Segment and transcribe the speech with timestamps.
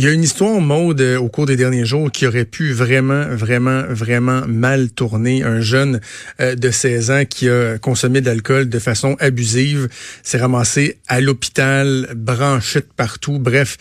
[0.00, 3.26] Il y a une histoire, Maude, au cours des derniers jours qui aurait pu vraiment,
[3.28, 5.42] vraiment, vraiment mal tourner.
[5.42, 6.00] Un jeune
[6.38, 9.88] de 16 ans qui a consommé de l'alcool de façon abusive
[10.22, 13.38] s'est ramassé à l'hôpital, branché de partout.
[13.38, 13.76] Bref,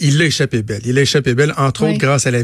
[0.00, 0.82] il a échappé belle.
[0.86, 2.40] Il a échappé belle, entre autres grâce à la,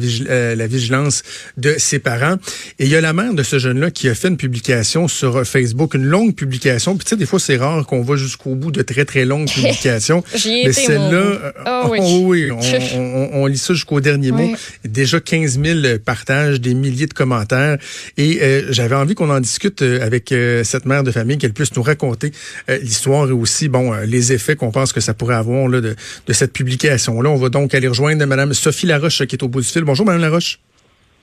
[0.55, 1.25] la vigilance
[1.57, 2.37] de ses parents.
[2.79, 5.45] Et il y a la mère de ce jeune-là qui a fait une publication sur
[5.45, 6.97] Facebook, une longue publication.
[6.97, 9.51] Puis tu sais, des fois, c'est rare qu'on va jusqu'au bout de très, très longues
[9.53, 10.23] publications.
[10.47, 13.00] Mais celle-là, euh, oh, oui, oh, oui on,
[13.47, 14.51] lit ça jusqu'au dernier mot.
[14.85, 17.79] Déjà 15 000 partages, des milliers de commentaires.
[18.17, 21.75] Et euh, j'avais envie qu'on en discute euh, avec cette mère de famille, qu'elle puisse
[21.77, 22.33] nous raconter
[22.69, 26.33] l'histoire et aussi, bon, les effets qu'on pense que ça pourrait avoir là, de, de
[26.33, 27.31] cette publication-là.
[27.31, 29.83] On va donc aller rejoindre Mme Sophie Laroche qui est au bout du fil.
[29.83, 30.59] Bonjour, Mme Laroche.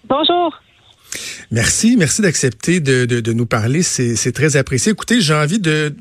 [0.08, 0.62] Bonjour.
[1.52, 3.84] Merci, merci d'accepter de, de, nous parler.
[3.84, 4.92] C'est très apprécié.
[4.92, 5.96] Écoutez, j'ai envie de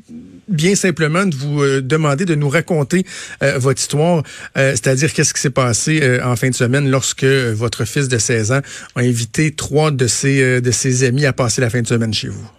[0.47, 3.05] bien simplement de vous euh, demander de nous raconter
[3.43, 4.23] euh, votre histoire,
[4.57, 8.51] euh, c'est-à-dire qu'est-ce qui s'est passé en fin de semaine lorsque votre fils de 16
[8.51, 8.61] ans
[8.95, 12.29] a invité trois de ses, de ses amis à passer la fin de semaine chez
[12.29, 12.56] vous?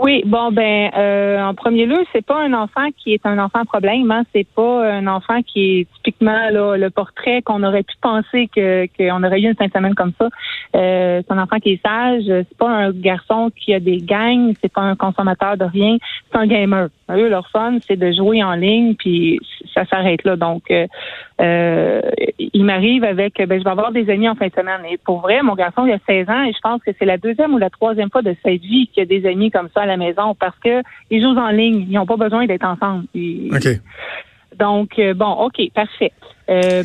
[0.00, 3.64] Oui, bon ben euh, en premier lieu, c'est pas un enfant qui est un enfant
[3.64, 4.24] problème, hein.
[4.34, 8.88] c'est pas un enfant qui est typiquement là, le portrait qu'on aurait pu penser que
[8.98, 10.28] qu'on aurait eu une fin de semaine comme ça.
[10.74, 14.54] Euh, c'est un enfant qui est sage, c'est pas un garçon qui a des gangs,
[14.60, 15.96] c'est pas un consommateur de rien,
[16.32, 16.88] c'est un gamer.
[17.10, 19.38] Eux, leur fun, c'est de jouer en ligne, puis
[19.74, 20.36] ça s'arrête là.
[20.36, 20.86] Donc, euh,
[21.40, 22.00] euh,
[22.38, 24.80] il m'arrive avec, ben, je vais avoir des amis en fin de semaine.
[24.90, 27.18] Et pour vrai, mon garçon, il a 16 ans, et je pense que c'est la
[27.18, 29.86] deuxième ou la troisième fois de sa vie qu'il a des amis comme ça à
[29.86, 33.04] la maison, parce que ils jouent en ligne, ils n'ont pas besoin d'être ensemble.
[33.14, 33.80] OK.
[34.58, 36.12] Donc, euh, bon, OK, parfait.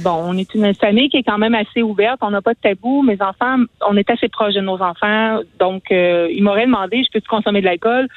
[0.03, 2.19] bon, on est une famille qui est quand même assez ouverte.
[2.21, 3.03] On n'a pas de tabou.
[3.03, 5.39] Mes enfants, on est assez proches de nos enfants.
[5.59, 8.07] Donc, ils m'auraient demandé, je peux-tu consommer de l'alcool?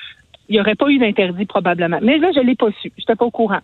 [0.53, 1.99] il n'y aurait pas eu d'interdit probablement.
[2.03, 2.93] Mais là, je ne l'ai pas su.
[2.97, 3.61] Je n'étais pas au courant.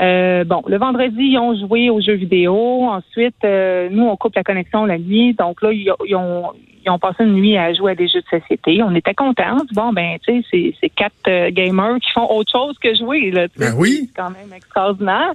[0.00, 2.84] Euh, bon, le vendredi, ils ont joué aux jeux vidéo.
[2.84, 5.34] Ensuite, euh, nous, on coupe la connexion la nuit.
[5.34, 6.52] Donc là, ils, ont,
[6.98, 8.82] passé une nuit à jouer à des jeux de société.
[8.82, 9.58] On était contents.
[9.72, 13.30] Bon, ben, tu sais, c'est quatre euh, gamers qui font autre chose que jouer.
[13.30, 14.08] Là, ben oui.
[14.08, 15.32] C'est quand même extraordinaire.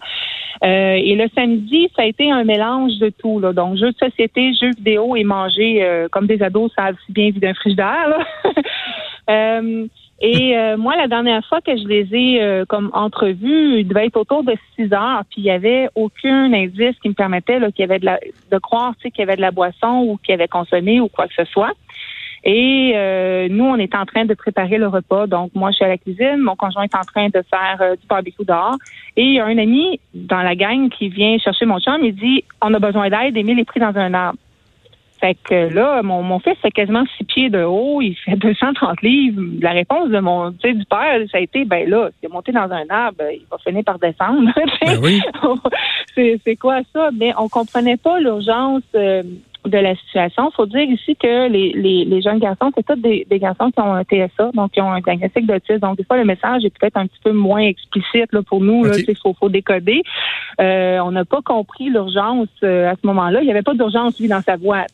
[0.64, 3.40] et le samedi, ça a été un mélange de tout.
[3.40, 3.54] Là.
[3.54, 7.40] Donc, jeux de société, jeux vidéo et manger comme des ados savent si bien vu
[7.40, 8.08] d'un frigidaire.
[8.08, 8.20] Là.
[10.28, 14.08] Et euh, moi, la dernière fois que je les ai euh, comme entrevus, il devait
[14.08, 17.82] être autour de 6 heures, puis il n'y avait aucun indice qui me permettait qu'il
[17.82, 18.20] y avait de, la,
[18.52, 21.36] de croire qu'il y avait de la boisson ou qu'il avait consommé ou quoi que
[21.36, 21.74] ce soit.
[22.44, 25.28] Et euh, nous, on est en train de préparer le repas.
[25.28, 28.08] Donc, moi, je suis à la cuisine, mon conjoint est en train de faire du
[28.08, 28.78] barbecue dehors.
[29.16, 32.16] Et il y a un ami dans la gang qui vient chercher mon chum, il
[32.16, 34.40] dit, on a besoin d'aide, Émile est pris dans un arbre.
[35.20, 39.02] Fait que là, mon, mon fils fait quasiment six pieds de haut, il fait 230
[39.02, 39.42] livres.
[39.62, 42.70] La réponse de mon du père, ça a été ben là, s'il est monté dans
[42.70, 44.52] un arbre, il va finir par descendre.
[44.82, 45.22] Ben oui.
[46.44, 47.10] c'est quoi ça?
[47.18, 49.24] Mais on comprenait pas l'urgence euh,
[49.66, 50.50] de la situation.
[50.52, 53.72] Il faut dire ici que les, les, les jeunes garçons, c'est tous des, des, garçons
[53.72, 55.80] qui ont un TSA, donc qui ont un diagnostic d'autisme.
[55.80, 58.86] Donc, des fois, le message est peut-être un petit peu moins explicite là, pour nous.
[58.86, 60.04] Il faut, faut décoder.
[60.62, 63.42] Euh, on n'a pas compris l'urgence euh, à ce moment-là.
[63.42, 64.86] Il n'y avait pas d'urgence, lui, dans sa voix.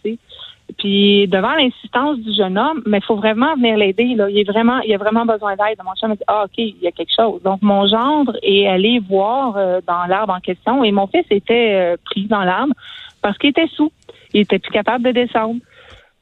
[0.78, 4.16] Puis devant l'insistance du jeune homme, mais il faut vraiment venir l'aider.
[4.16, 4.30] Là.
[4.30, 5.78] Il est vraiment, il a vraiment besoin d'aide.
[5.84, 7.42] Mon chum a dit Ah, OK, il y a quelque chose.
[7.44, 11.96] Donc, mon gendre est allé voir euh, dans l'arbre en question et mon fils était
[12.06, 12.74] pris dans l'arbre
[13.22, 13.92] parce qu'il était sous.
[14.34, 15.59] Il était plus capable de descendre.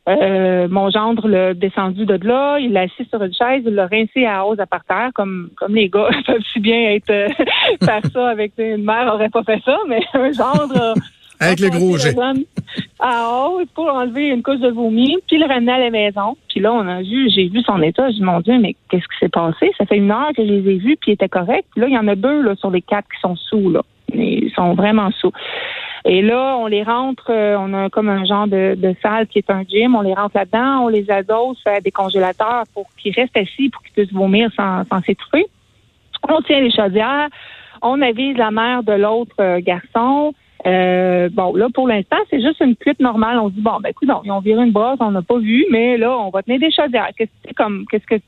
[0.08, 3.86] Euh, mon gendre l'a descendu de là, il l'a assis sur une chaise, il l'a
[3.86, 7.28] rincé à hausse à par terre, comme, comme les gars peuvent si bien être euh,
[7.84, 10.96] faire ça avec une mère aurait pas fait ça, mais un gendre
[11.40, 12.16] avec le gros jet.
[13.00, 16.36] À hausse pour enlever une couche de vomi, puis le ramener à la maison.
[16.50, 19.08] Puis là, on a vu, j'ai vu son état, j'ai dit mon Dieu, mais qu'est-ce
[19.08, 19.72] qui s'est passé?
[19.78, 21.66] Ça fait une heure que je les ai vus, puis il était correct.
[21.72, 23.81] Puis là, il y en a deux là, sur les quatre qui sont sous là.
[24.14, 25.31] Ils sont vraiment sous.
[26.06, 29.50] Et là, on les rentre, euh, on a comme un genre de, salle qui est
[29.50, 33.36] un gym, on les rentre là-dedans, on les adosse à des congélateurs pour qu'ils restent
[33.36, 35.47] assis, pour qu'ils puissent vomir sans, s'étouffer.
[36.30, 37.30] On tient les chaudières,
[37.81, 40.34] on avise la mère de l'autre euh, garçon.
[40.66, 43.40] Euh, bon, là, pour l'instant, c'est juste une cuite normale.
[43.40, 45.66] On se dit, bon, ben, écoute, ils ont viré une brosse, on n'a pas vu,
[45.72, 47.11] mais là, on va tenir des chaudières.
[47.17, 48.22] Qu'est-ce comme, qu'est-ce que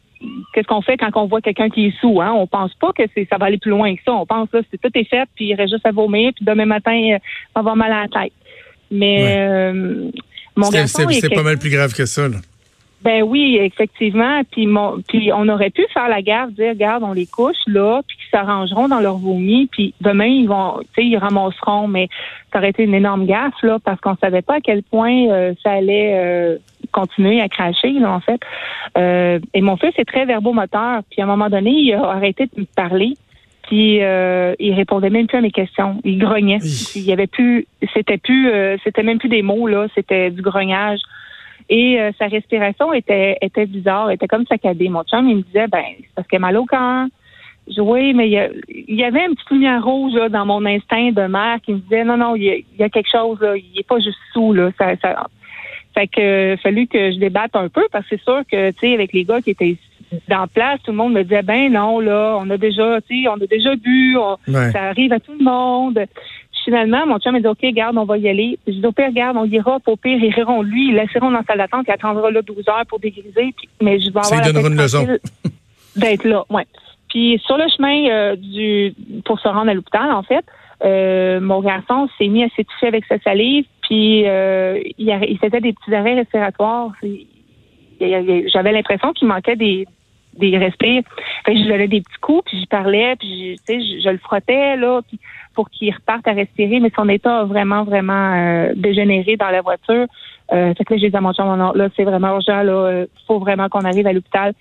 [0.53, 2.31] qu'est-ce qu'on fait quand on voit quelqu'un qui est sous, hein?
[2.33, 4.13] On pense pas que c'est ça va aller plus loin que ça.
[4.13, 6.65] On pense là, c'est tout est fait, puis il reste juste à vomir, puis demain
[6.65, 7.19] matin, euh,
[7.55, 8.33] on va avoir mal à la tête.
[8.89, 10.09] Mais euh,
[10.55, 12.27] mon garçon, c'est pas mal plus grave que ça.
[12.27, 12.37] Là.
[13.03, 14.41] Ben oui, effectivement.
[14.51, 18.01] Puis, mon, puis on aurait pu faire la gaffe, dire, regarde, on les couche là,
[18.07, 21.87] puis qu'ils s'arrangeront dans leur vomi, puis demain ils vont, tu sais, ils ramasseront.
[21.87, 22.09] Mais
[22.53, 25.53] ça aurait été une énorme gaffe là, parce qu'on savait pas à quel point euh,
[25.63, 26.57] ça allait euh,
[26.91, 28.39] continuer à cracher là, en fait.
[28.97, 31.01] Euh, et mon fils est très verbomoteur.
[31.09, 33.15] Puis à un moment donné, il a arrêté de me parler.
[33.63, 36.01] Puis euh, il répondait même plus à mes questions.
[36.03, 36.59] Il grognait.
[36.95, 40.41] Il y avait plus, c'était plus, euh, c'était même plus des mots là, c'était du
[40.41, 40.99] grognage.
[41.69, 44.89] Et euh, sa respiration était était bizarre, était comme saccadée.
[44.89, 47.07] Mon chum, il me disait, ben c'est parce qu'il a mal au cœur.
[47.67, 51.27] Je, oui, mais il y, avait une petite lumière rouge là, dans mon instinct de
[51.27, 53.99] mère qui me disait, non, non, il y a, quelque chose là, il est pas
[53.99, 54.71] juste sous là.
[54.77, 55.27] Ça, ça,
[55.93, 58.93] fait que fallu que je débatte un peu parce que c'est sûr que tu sais
[58.93, 59.77] avec les gars qui étaient
[60.27, 63.29] dans place, tout le monde me disait ben non là, on a déjà, tu sais,
[63.29, 64.17] on a déjà bu,
[64.71, 65.99] ça arrive à tout le monde.
[66.63, 68.59] Finalement, mon chum m'a dit OK, garde, on va y aller.
[68.67, 71.39] Je dis au pire, garde, on ira, au pire, ils riront lui, ils laisseront dans
[71.39, 74.53] la salle d'attente, il attendra là 12 heures pour dégriser, puis, mais je vais avoir
[74.53, 75.07] la une leçon.
[75.95, 76.67] d'être là, ouais.
[77.09, 78.93] Puis sur le chemin euh, du
[79.25, 80.45] pour se rendre à l'hôpital, en fait,
[80.83, 85.61] euh, mon garçon s'est mis à s'étouffer avec sa salive, puis euh, il, il, faisait
[85.61, 86.91] des petits arrêts respiratoires.
[87.99, 89.85] J'avais l'impression qu'il manquait des,
[90.37, 91.03] des respires.
[91.45, 94.17] Fait je lui donnais des petits coups, puis je parlais, puis je, je, je le
[94.17, 95.19] frottais là, puis
[95.53, 99.61] pour qu'il reparte à respirer, mais son état a vraiment, vraiment euh, dégénéré dans la
[99.61, 100.07] voiture.
[100.51, 103.39] Euh, fait que là, j'ai dit à mon chum, là, c'est vraiment urgent, là, faut
[103.39, 104.53] vraiment qu'on arrive à l'hôpital.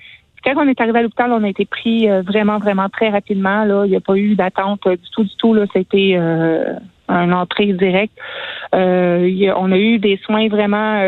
[0.44, 3.64] Quand on est arrivé à l'hôpital, on a été pris euh, vraiment, vraiment très rapidement.
[3.64, 5.54] Là, il n'y a pas eu d'attente du tout, du tout.
[5.54, 6.75] Là, c'était euh,
[7.08, 8.14] une entrée directe.
[8.75, 11.02] Euh, on a eu des soins vraiment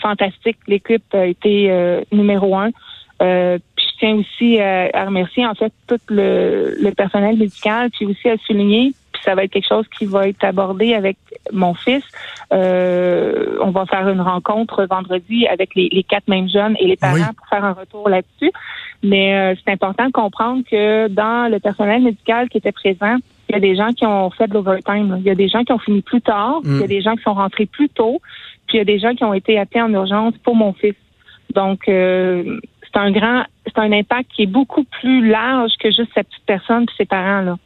[0.00, 0.58] fantastiques.
[0.66, 2.70] L'équipe a été numéro un.
[2.70, 8.28] puis je tiens aussi à, remercier en fait tout le, le personnel médical, puis aussi
[8.28, 8.92] à souligner
[9.26, 11.18] ça va être quelque chose qui va être abordé avec
[11.52, 12.04] mon fils.
[12.52, 17.34] Euh, on va faire une rencontre vendredi avec les, quatre mêmes jeunes et les parents
[17.36, 18.52] pour faire un retour là-dessus.
[19.02, 23.16] Mais euh, c'est important de comprendre que dans le personnel médical qui était présent,
[23.48, 25.16] il y a des gens qui ont fait de l'overtime.
[25.18, 26.60] Il y a des gens qui ont fini plus tard.
[26.64, 26.88] Il y a mm.
[26.88, 28.20] des gens qui sont rentrés plus tôt.
[28.66, 30.94] Puis il y a des gens qui ont été appelés en urgence pour mon fils.
[31.54, 36.10] Donc, euh, c'est un grand, c'est un impact qui est beaucoup plus large que juste
[36.14, 37.56] cette petite personne et ses parents là.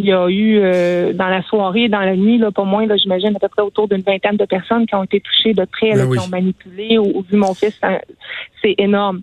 [0.00, 2.96] Il y a eu euh, dans la soirée, dans la nuit, là, pas moins, là,
[2.96, 5.92] j'imagine à peu près autour d'une vingtaine de personnes qui ont été touchées de près,
[5.92, 7.78] ben qui ont manipulé ou, vu mon fils.
[8.62, 9.20] C'est énorme.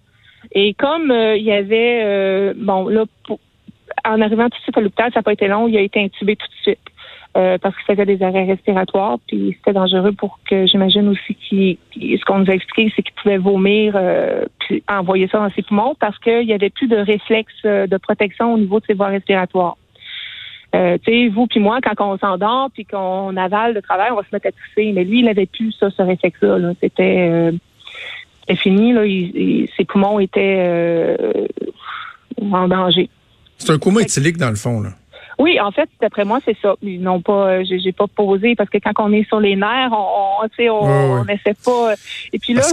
[0.52, 3.06] Et comme euh, il y avait, euh, bon, là,
[4.08, 6.00] en arrivant tout de suite à l'hôpital, ça n'a pas été long, il a été
[6.00, 6.80] intubé tout de suite.
[7.34, 12.24] parce qu'il faisait des arrêts respiratoires, puis c'était dangereux pour que j'imagine aussi qu'il, ce
[12.24, 14.00] qu'on nous a expliqué, c'est qu'il pouvait vomir,
[14.60, 18.54] puis envoyer ça dans ses poumons parce qu'il n'y avait plus de réflexe de protection
[18.54, 19.76] au niveau de ses voies respiratoires.
[20.76, 24.16] Euh, tu sais, vous puis moi, quand on s'endort puis qu'on avale de travail, on
[24.16, 24.92] va se mettre à tousser.
[24.94, 26.74] Mais lui, il avait plus ça, ce réflexe-là.
[26.82, 28.94] C'était euh, fini.
[28.94, 29.04] Là.
[29.78, 31.48] ses poumons étaient euh,
[32.52, 33.10] en danger.
[33.58, 34.82] C'est un coma éthylique, dans le fond.
[34.82, 34.90] là.
[35.40, 36.74] Oui, en fait, d'après moi, c'est ça.
[36.82, 39.92] Ils n'ont pas, euh, j'ai pas posé parce que quand on est sur les nerfs,
[39.92, 41.94] on, on, on, essaie pas.
[42.34, 42.64] Et puis là,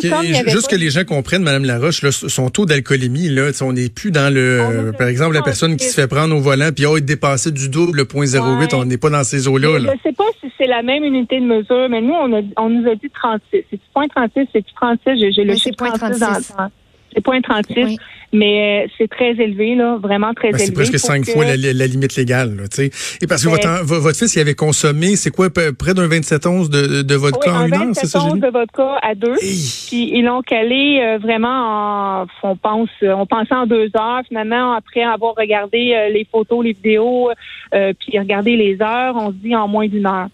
[0.47, 4.11] juste que les gens comprennent, Madame Laroche, là, son taux d'alcoolémie, là, on n'est plus
[4.11, 7.05] dans le, par exemple, la personne qui se fait prendre au volant puis oh, être
[7.05, 9.79] dépassé du double, le point 08, on n'est pas dans ces eaux-là.
[9.79, 12.41] Je ne sais pas si c'est la même unité de mesure, mais nous, on, a,
[12.57, 13.65] on nous a dit 36.
[13.71, 15.33] C'est point 36, c'est 36.
[15.35, 16.71] J'ai le chiffre 36 dans le
[17.15, 17.97] c'est point 36,
[18.33, 20.67] mais euh, c'est très élevé, là, vraiment très ben, élevé.
[20.67, 23.19] C'est presque cinq fois la, limite légale, tu sais.
[23.23, 26.47] Et parce que ben, votre, votre, fils, il avait consommé, c'est quoi, près d'un 27
[26.47, 28.19] onces de, de vodka oui, en une heure, c'est ça?
[28.19, 29.37] de vodka à deux.
[29.37, 34.23] Puis ils l'ont calé euh, vraiment en, on pense, on pensait en deux heures.
[34.27, 37.31] Finalement, après avoir regardé euh, les photos, les vidéos,
[37.73, 40.29] puis regardé les heures, on se dit en moins d'une heure.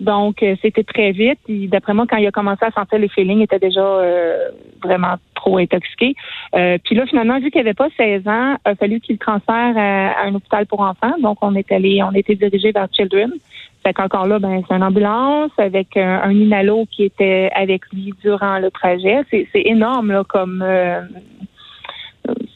[0.00, 1.40] Donc, euh, c'était très vite.
[1.48, 4.50] D'après moi, quand il a commencé à sentir les feelings, il était déjà euh,
[4.82, 5.14] vraiment
[5.56, 6.14] intoxiqué.
[6.54, 9.74] Euh, puis là, finalement, vu qu'il n'avait pas 16 ans, il a fallu qu'il transfère
[9.76, 11.14] à, un hôpital pour enfants.
[11.20, 13.30] Donc, on est allé, on était dirigé vers Children.
[13.82, 18.12] Fait qu'encore là, ben, c'est une ambulance avec un, un, inhalo qui était avec lui
[18.22, 19.20] durant le trajet.
[19.30, 20.62] C'est énorme là, comme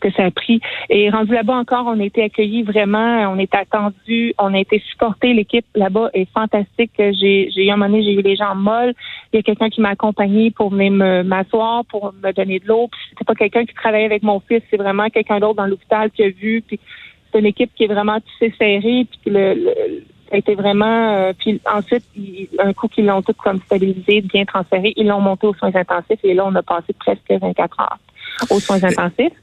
[0.01, 0.61] que ça a pris.
[0.91, 4.83] Et rendu là-bas encore, on a été accueillis vraiment, on est attendu, on a été
[4.91, 5.33] supporté.
[5.33, 6.93] L'équipe là-bas est fantastique.
[6.99, 8.95] J'ai, j'ai eu un moment donné, j'ai eu les gens molles.
[9.33, 10.93] Il y a quelqu'un qui m'a accompagné pour venir
[11.25, 12.89] m'asseoir, pour me donner de l'eau.
[12.91, 16.11] Puis c'était pas quelqu'un qui travaillait avec mon fils, c'est vraiment quelqu'un d'autre dans l'hôpital
[16.11, 16.63] qui a vu.
[16.67, 16.79] Puis
[17.31, 19.07] c'est une équipe qui est vraiment tissée serrée.
[19.11, 20.03] Puis le,
[20.33, 21.15] ça a été vraiment.
[21.15, 22.05] Euh, puis ensuite,
[22.59, 26.21] un coup qu'ils l'ont tout comme stabilisé, bien transféré, ils l'ont monté aux soins intensifs
[26.25, 27.99] et là, on a passé presque 24 heures
[28.51, 29.35] aux soins intensifs.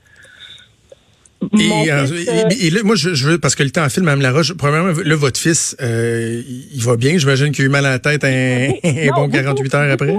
[1.57, 5.39] Et, euh, moi, je, veux, parce que le temps file, Mme Laroche, premièrement, là, votre
[5.39, 6.41] fils, euh,
[6.73, 7.17] il va bien.
[7.17, 8.71] J'imagine qu'il a eu mal à la tête un,
[9.15, 10.17] bon 48 heures après.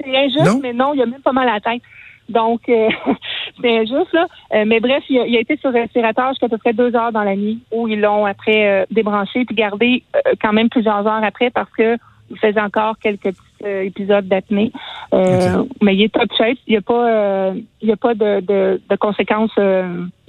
[0.00, 1.82] C'est injuste, mais non, il a même pas mal à la tête.
[2.28, 2.88] Donc, euh,
[3.62, 4.64] c'est injuste, là.
[4.64, 7.60] mais bref, il a, été sur respirateur jusqu'à peu près deux heures dans la nuit,
[7.70, 10.02] où ils l'ont après débranché puis gardé
[10.42, 11.96] quand même plusieurs heures après parce que
[12.30, 14.72] il faisait encore quelques euh, épisodes d'apnée.
[15.14, 16.58] Euh, mais il est top shape.
[16.66, 19.58] Il n'y a pas, euh, il y a pas de, de, de conséquences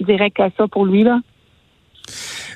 [0.00, 1.02] directes à ça pour lui.
[1.02, 1.20] là.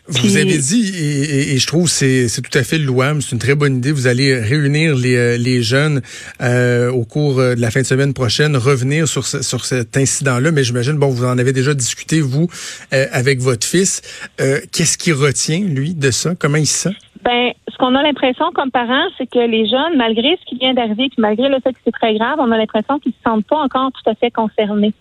[0.09, 3.55] Vous avez dit, et, je trouve c'est c'est tout à fait louable, c'est une très
[3.55, 3.93] bonne idée.
[3.93, 6.03] Vous allez réunir les, euh, les jeunes
[6.41, 10.51] euh, au cours euh, de la fin de semaine prochaine, revenir sur sur cet incident-là.
[10.51, 12.49] Mais j'imagine, bon, vous en avez déjà discuté vous
[12.91, 14.03] avec votre fils.
[14.39, 16.35] Qu'est-ce qui retient lui de ça?
[16.35, 16.97] Comment il se sent?
[17.25, 20.75] Ben, ce qu'on a l'impression comme parents, c'est que les jeunes, malgré ce qui vient
[20.75, 23.59] d'arriver, malgré le fait que c'est très grave, on a l'impression qu'ils se sentent pas
[23.59, 24.93] encore tout à fait concernés.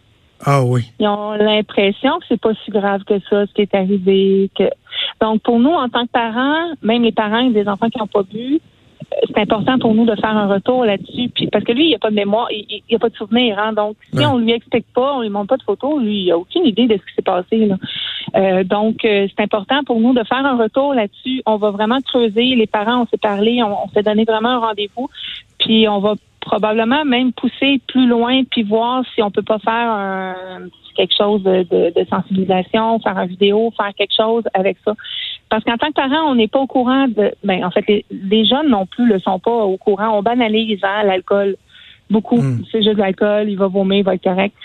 [0.45, 0.91] Ah oui.
[1.00, 4.50] Ils ont l'impression que c'est pas si grave que ça, ce qui est arrivé.
[4.57, 4.69] Que...
[5.19, 8.24] Donc, pour nous, en tant que parents, même les parents des enfants qui n'ont pas
[8.24, 8.60] bu,
[9.27, 11.29] c'est important pour nous de faire un retour là-dessus.
[11.29, 13.15] Puis parce que lui, il n'y a pas de mémoire, il n'y a pas de
[13.15, 13.60] souvenir.
[13.60, 13.74] Hein?
[13.74, 16.38] Donc, si on lui explique pas, on lui montre pas de photos, lui, il a
[16.38, 17.65] aucune idée de ce qui s'est passé.
[17.65, 17.77] Là.
[18.36, 21.41] Euh, donc, euh, c'est important pour nous de faire un retour là-dessus.
[21.45, 22.55] On va vraiment creuser.
[22.55, 25.10] Les parents, on s'est parlé, on, on s'est donné vraiment un rendez-vous.
[25.60, 29.89] Puis on va probablement même pousser plus loin puis voir si on peut pas faire
[29.89, 30.36] un,
[30.95, 34.93] quelque chose de, de, sensibilisation, faire une vidéo, faire quelque chose avec ça.
[35.50, 37.33] Parce qu'en tant que parent, on n'est pas au courant de.
[37.43, 40.17] Ben, en fait, les, jeunes non plus le sont pas au courant.
[40.17, 41.55] On banalise hein, l'alcool
[42.10, 42.41] beaucoup.
[42.41, 42.63] Hmm.
[42.71, 44.55] C'est juste de l'alcool, il va vomir, il va être correct.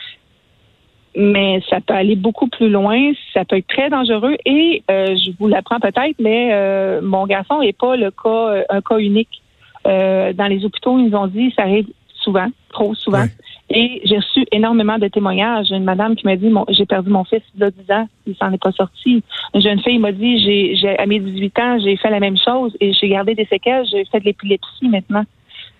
[1.18, 4.36] Mais ça peut aller beaucoup plus loin, ça peut être très dangereux.
[4.44, 8.80] Et euh, je vous l'apprends peut-être, mais euh, mon garçon n'est pas le cas, un
[8.82, 9.42] cas unique.
[9.86, 13.24] Euh, dans les hôpitaux, ils nous ont dit ça arrive souvent, trop souvent.
[13.68, 15.70] Et j'ai reçu énormément de témoignages.
[15.70, 18.36] Une madame qui m'a dit j'ai perdu mon fils il y a 10 ans, il
[18.36, 19.22] s'en est pas sorti.
[19.54, 20.38] Une jeune fille m'a dit
[20.76, 23.86] j'ai, à mes 18 ans, j'ai fait la même chose et j'ai gardé des séquelles,
[23.90, 25.24] j'ai fait de l'épilepsie maintenant.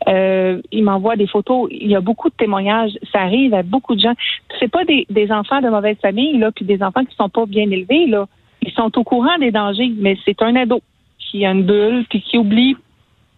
[0.09, 1.69] Euh, il m'envoie des photos.
[1.71, 2.93] Il y a beaucoup de témoignages.
[3.13, 4.15] Ça arrive à beaucoup de gens.
[4.61, 7.47] C'est pas des, des enfants de mauvaise famille là, puis des enfants qui sont pas
[7.47, 8.27] bien élevés là.
[8.63, 10.81] Ils sont au courant des dangers, mais c'est un ado
[11.19, 12.77] qui a une bulle puis qui oublie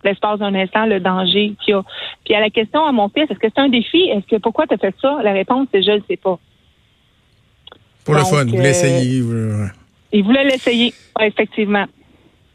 [0.09, 1.83] l'espace d'un instant le danger qu'il y a.
[2.25, 4.03] Puis à la question à mon fils, est-ce que c'est un défi?
[4.09, 5.19] Est-ce que pourquoi tu as fait ça?
[5.23, 6.38] La réponse, c'est je ne sais pas.
[8.05, 9.23] Pour le fun, vous voulez essayer.
[10.12, 11.87] Il voulait l'essayer, effectivement.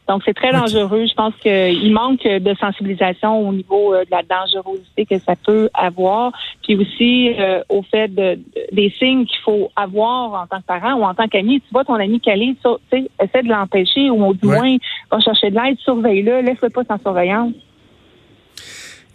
[0.08, 1.06] Donc, c'est très dangereux.
[1.08, 5.70] Je pense qu'il manque de sensibilisation au niveau euh, de la dangerosité que ça peut
[5.74, 6.32] avoir,
[6.62, 8.40] puis aussi euh, au fait de,
[8.72, 11.62] des signes qu'il faut avoir en tant que parent ou en tant qu'ami.
[11.62, 14.76] Tu vois ton ami calé, tu sais, essaie de l'empêcher ou du moins
[15.12, 17.54] va chercher de l'aide, surveille-le, laisse-le pas sans surveillance.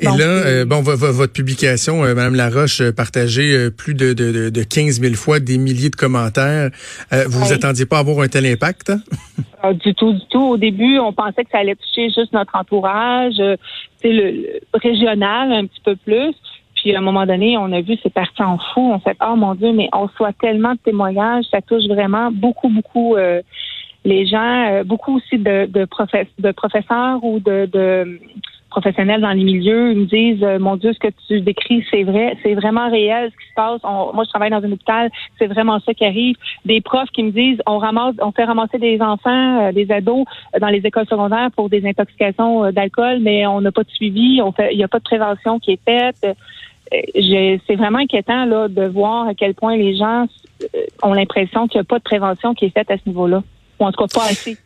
[0.00, 4.62] Et là, euh, bon, votre publication, euh, Madame Laroche, euh, partagée plus de, de, de
[4.62, 6.70] 15 000 fois des milliers de commentaires.
[7.10, 8.92] vous vous attendiez pas à avoir un tel impact?
[9.60, 10.50] Ah, du tout, du tout.
[10.50, 13.34] Au début, on pensait que ça allait toucher juste notre entourage,
[14.00, 16.32] c'est le, régional un petit peu plus.
[16.76, 18.92] Puis à un moment donné, on a vu c'est parti en fou.
[18.92, 22.30] On s'est dit, oh mon Dieu, mais on reçoit tellement de témoignages, ça touche vraiment
[22.30, 23.16] beaucoup, beaucoup
[24.04, 25.88] les gens, beaucoup aussi de, de,
[26.38, 28.20] de professeurs ou de, de
[28.70, 32.02] professionnels dans les milieux ils me disent euh, mon Dieu ce que tu décris c'est
[32.02, 33.82] vrai c'est vraiment réel ce qui se passe.
[33.82, 36.36] Moi je travaille dans un hôpital c'est vraiment ça qui arrive.
[36.64, 40.24] Des profs qui me disent on ramasse on fait ramasser des enfants euh, des ados
[40.54, 44.40] euh, dans les écoles secondaires pour des intoxications d'alcool mais on n'a pas de suivi
[44.42, 46.36] on fait il n'y a pas de prévention qui est faite.
[46.90, 50.26] C'est vraiment inquiétant là de voir à quel point les gens
[51.02, 53.42] ont l'impression qu'il n'y a pas de prévention qui est faite à ce niveau-là.
[53.78, 54.56] Ou en tout cas pas assez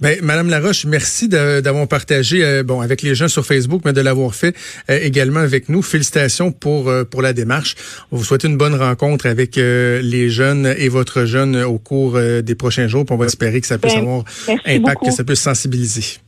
[0.00, 4.00] ben, Madame Laroche, merci d'avoir partagé euh, bon avec les gens sur Facebook, mais de
[4.00, 4.56] l'avoir fait
[4.90, 5.82] euh, également avec nous.
[5.82, 7.76] Félicitations pour euh, pour la démarche.
[8.10, 12.54] On vous souhaite une bonne rencontre avec les jeunes et votre jeune au cours des
[12.54, 13.04] prochains jours.
[13.04, 14.24] Puis on va espérer que ça puisse ben, avoir
[14.66, 16.18] impact, que ça puisse sensibiliser.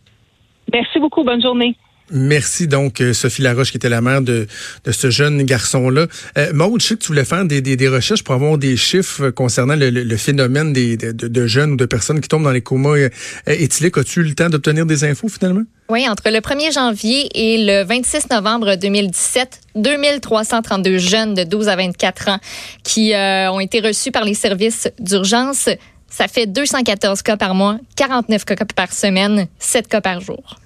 [0.73, 1.25] Merci beaucoup.
[1.25, 1.77] Bonne journée.
[2.11, 4.47] Merci donc euh, Sophie Laroche qui était la mère de,
[4.91, 6.07] ce jeune garçon-là.
[6.39, 9.75] Euh, Maud, je sais que tu voulais faire des, recherches pour avoir des chiffres concernant
[9.77, 13.09] le, phénomène des, de, jeunes ou de personnes qui tombent dans les comas euh,
[13.47, 13.99] éthyliques.
[13.99, 15.65] As-tu eu le temps d'obtenir des infos finalement?
[15.89, 21.77] Oui, entre le 1er janvier et le 26 novembre 2017, 2332 jeunes de 12 à
[21.77, 22.39] 24 ans
[22.83, 25.69] qui euh, ont été reçus par les services d'urgence.
[26.09, 30.59] Ça fait 214 cas par mois, 49 cas par semaine, 7 cas par jour.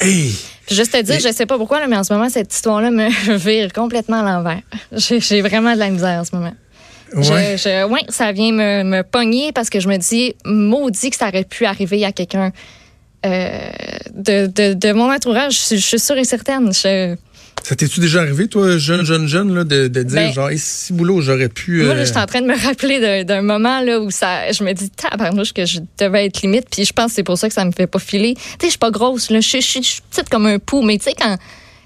[0.00, 0.34] Hey!
[0.70, 3.72] juste te dire, je sais pas pourquoi, mais en ce moment, cette histoire-là me vire
[3.72, 4.62] complètement à l'envers.
[4.92, 6.54] J'ai vraiment de la misère en ce moment.
[7.12, 7.56] Ouais.
[8.08, 11.64] ça vient me, me pogner parce que je me dis, maudit que ça aurait pu
[11.64, 12.52] arriver à quelqu'un
[13.26, 13.70] euh,
[14.14, 15.68] de, de, de, mon entourage.
[15.68, 16.72] Je, je, suis sûre et certaine.
[16.72, 17.16] Je,
[17.62, 20.92] ça t'es-tu déjà arrivé, toi, jeune, jeune, jeune, là, de, de dire, ben, genre, si
[20.92, 21.82] boulot, j'aurais pu.
[21.84, 24.72] Moi, je suis en train de me rappeler d'un moment là, où ça, je me
[24.72, 26.66] dis, tabarnouche, que je devais être limite.
[26.70, 28.34] Puis je pense que c'est pour ça que ça me fait pas filer.
[28.34, 29.40] Tu sais, je suis pas grosse, là.
[29.40, 30.82] Je suis petite comme un pou.
[30.82, 31.36] Mais tu sais, quand,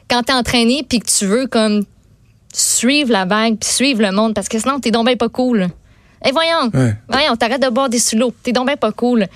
[0.09, 1.85] quand t'es entraîné puis que tu veux, comme,
[2.53, 5.69] suivre la vague puis suivre le monde, parce que sinon, t'es donc bien pas cool.
[6.27, 6.71] Et voyons,
[7.09, 9.27] voyons, t'arrêtes de boire des sous t'es donc bien pas cool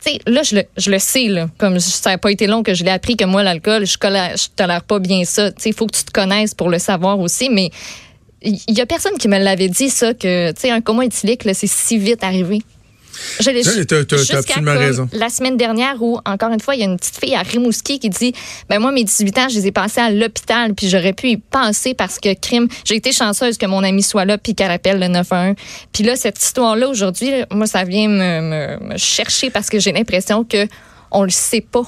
[0.00, 2.74] sais, là, je le, je le sais, là, comme ça n'a pas été long que
[2.74, 5.50] je l'ai appris que moi, l'alcool, je, je tolère pas bien ça.
[5.64, 7.70] Il faut que tu te connaisses pour le savoir aussi, mais
[8.42, 11.42] il y a personne qui me l'avait dit, ça, que, tu sais, un coma éthylique,
[11.52, 12.60] c'est si vite arrivé.
[14.18, 15.08] Jusqu'à absolument raison.
[15.12, 17.98] La semaine dernière où, encore une fois, il y a une petite fille à Rimouski
[17.98, 18.32] qui dit
[18.68, 21.36] ben moi, mes 18 ans, je les ai passés à l'hôpital, puis j'aurais pu y
[21.36, 22.68] penser parce que crime.
[22.84, 25.54] J'ai été chanceuse que mon amie soit là, puis qu'elle appelle le 911.
[25.92, 28.40] Puis là, cette histoire-là, aujourd'hui, moi, ça vient me,
[28.78, 30.66] me- me chercher parce que j'ai l'impression que
[31.10, 31.82] on le sait pas.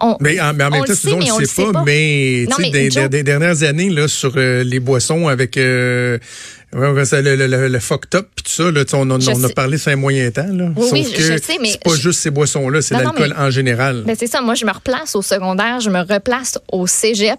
[0.00, 1.82] On- Mais en, mais en même temps, sait, on mais le sait pas, pas.
[1.84, 5.56] mais, Non, mais des, Joe- des- des dernières années, là, sur euh, les boissons avec
[5.56, 6.18] euh,
[6.72, 9.10] ouais, on va dire le, le, le, le fuck top puis tout ça, là, on,
[9.10, 10.46] on a parlé sur un moyen temps.
[10.50, 10.70] Là.
[10.76, 13.34] Oui, Sauf oui, que je sais, mais c'est pas je- juste ces boissons-là, c'est l'alcool
[13.38, 14.02] en général.
[14.06, 14.40] Ben, c'est ça.
[14.40, 17.38] Moi, je me replace au secondaire, je me replace au cégep.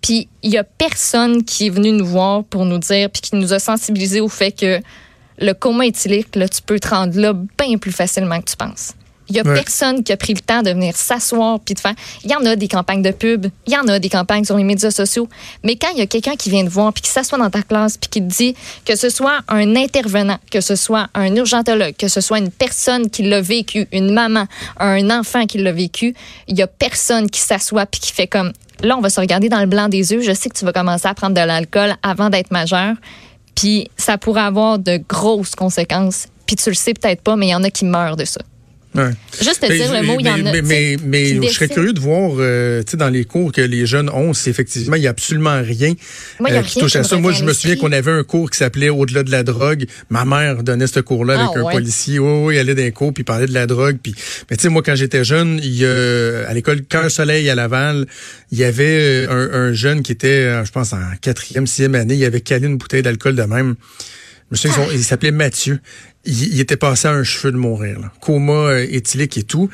[0.00, 3.36] Puis il y a personne qui est venu nous voir pour nous dire, puis qui
[3.36, 4.78] nous a sensibilisés au fait que
[5.40, 8.92] le coma éthylique, là, tu peux te rendre là bien plus facilement que tu penses.
[9.30, 9.54] Il y a Ouais.
[9.54, 11.94] personne qui a pris le temps de venir s'asseoir puis de faire.
[12.24, 14.56] Il y en a des campagnes de pub, il y en a des campagnes sur
[14.56, 15.28] les médias sociaux,
[15.62, 17.62] mais quand il y a quelqu'un qui vient te voir puis qui s'assoit dans ta
[17.62, 18.54] classe puis qui te dit
[18.84, 23.10] que ce soit un intervenant, que ce soit un urgentologue, que ce soit une personne
[23.10, 24.46] qui l'a vécu, une maman,
[24.78, 26.14] un enfant qui l'a vécu,
[26.46, 29.48] il y a personne qui s'assoit puis qui fait comme là on va se regarder
[29.48, 31.94] dans le blanc des yeux, je sais que tu vas commencer à prendre de l'alcool
[32.02, 32.94] avant d'être majeur,
[33.54, 37.50] puis ça pourrait avoir de grosses conséquences, puis tu le sais peut-être pas, mais il
[37.50, 38.40] y en a qui meurent de ça.
[38.98, 39.10] Ouais.
[39.40, 40.52] Juste te Mais- dire le mot, il y en a.
[40.52, 43.60] mais, mais, mais je serais curieux de voir, euh, tu sais, dans les cours que
[43.60, 45.94] les jeunes ont, c'est effectivement, il n'y a absolument rien,
[46.40, 47.16] Moi, il y a euh, qui rien touche qui à ça.
[47.16, 49.86] Moi, je me souviens qu'on avait un cours qui s'appelait Au-delà de la drogue.
[50.10, 52.18] Ma mère donnait ce cours-là avec Ah, un policier.
[52.18, 53.98] Oui, oui, elle allait les cours, puis il parlait de la drogue.
[54.02, 54.14] Puis,
[54.50, 57.54] mais tu sais, moi, quand j'étais jeune, il y a, à l'école Cœur Soleil à
[57.54, 58.06] Laval,
[58.50, 61.94] il y avait euh, un, un jeune qui était, euh, je pense, en quatrième, sixième
[61.94, 63.76] année, il avait calé une bouteille d'alcool de même.
[64.50, 65.78] Je me souviens, il s'appelait Mathieu.
[66.30, 67.98] Il, était passé à un cheveu de mourir.
[68.00, 68.12] Là.
[68.20, 69.70] Coma euh, éthylique et tout.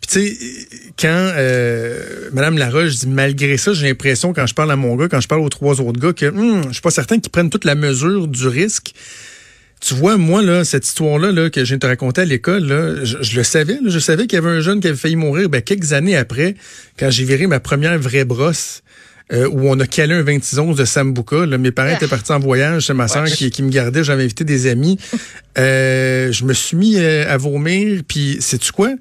[0.00, 4.70] Puis tu sais, quand euh, Madame Laroche dit malgré ça, j'ai l'impression quand je parle
[4.70, 6.90] à mon gars, quand je parle aux trois autres gars, que hum, je suis pas
[6.90, 8.92] certain qu'ils prennent toute la mesure du risque.
[9.80, 13.02] Tu vois, moi, là, cette histoire-là là, que je viens de te raconter à l'école,
[13.04, 13.74] je, je le savais.
[13.74, 16.16] là, je savais qu'il y avait un jeune qui avait failli mourir ben, quelques années
[16.16, 16.54] après,
[16.98, 18.82] quand j'ai viré ma première vraie brosse.
[19.32, 21.46] Euh, où on a calé un 26 onces de Sambuca.
[21.46, 21.58] Là.
[21.58, 21.96] Mes parents Ah.
[21.96, 24.98] étaient partis en voyage, c'est ma soeur qui, qui me gardait, j'avais invité des amis.
[25.58, 28.90] Euh, je me suis mis euh, à vomir, puis sais-tu quoi?
[28.90, 28.98] Tu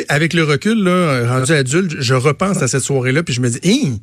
[0.00, 3.48] sais, avec le recul, là, rendu adulte, je repense à cette soirée-là, puis je me
[3.48, 3.98] dis, Hein!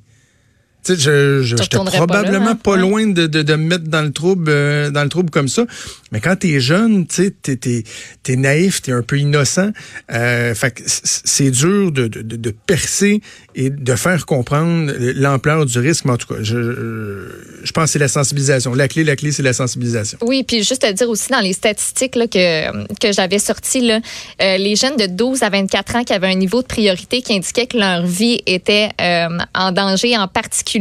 [0.96, 2.56] Je, je, j'étais retournerais pas là, probablement hein?
[2.56, 5.48] pas, loin de, de, de me mettre dans le trouble, euh, dans le trouble comme
[5.48, 5.66] ça.
[6.12, 7.84] Mais quand t'es jeune, tu sais, t'es, t'es,
[8.24, 9.70] t'es naïf, t'es un peu innocent.
[10.12, 13.22] Euh, fait que c- c'est dur de, de, de- de percer
[13.56, 16.06] et de faire comprendre l'ampleur du risque.
[16.06, 17.28] Mais en tout cas, je,
[17.64, 18.74] je pense que c'est la sensibilisation.
[18.74, 20.18] La clé, la clé, c'est la sensibilisation.
[20.22, 24.00] Oui, puis juste à dire aussi dans les statistiques là, que, que j'avais sorties, là,
[24.42, 27.34] euh, les jeunes de 12 à 24 ans qui avaient un niveau de priorité qui
[27.36, 30.79] indiquait que leur vie était euh, en danger, en particulier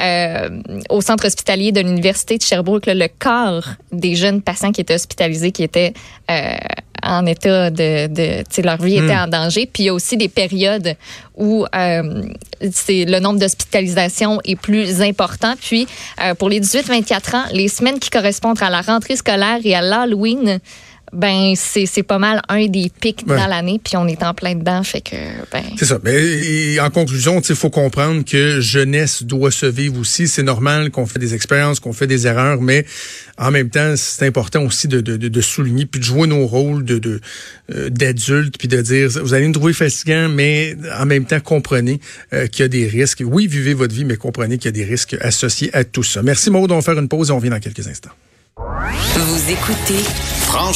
[0.00, 0.48] euh,
[0.90, 4.94] au centre hospitalier de l'Université de Sherbrooke, là, le quart des jeunes patients qui étaient
[4.94, 5.92] hospitalisés qui étaient
[6.30, 6.56] euh,
[7.04, 9.66] en état de, leur vie était en danger.
[9.66, 10.96] Puis il y a aussi des périodes
[11.36, 12.22] où euh,
[12.72, 15.54] c'est le nombre d'hospitalisations est plus important.
[15.60, 15.86] Puis
[16.22, 19.82] euh, pour les 18-24 ans, les semaines qui correspondent à la rentrée scolaire et à
[19.82, 20.60] l'Halloween,
[21.14, 23.36] ben c'est c'est pas mal un des pics Ouais.
[23.36, 23.80] dans l'année.
[23.82, 25.16] Puis on est en plein dedans, fait que
[25.52, 25.98] ben C'est ça.
[26.02, 30.28] Mais en conclusion, il faut comprendre que jeunesse doit se vivre aussi.
[30.28, 32.84] C'est normal qu'on fait des expériences, qu'on fait des erreurs, mais
[33.38, 36.98] en même temps, c'est important aussi de, de, souligner puis de jouer nos rôles de
[36.98, 37.20] de,
[37.74, 42.00] euh, d'adultes puis de dire vous allez nous trouver fatigant, mais en même temps comprenez
[42.32, 43.22] euh, qu'il y a des risques.
[43.24, 46.22] Oui, vivez votre vie, mais comprenez qu'il y a des risques associés à tout ça.
[46.22, 48.10] Merci Maud, on va faire une pause et on revient dans quelques instants.
[48.56, 50.02] Vous écoutez
[50.42, 50.74] Franchement.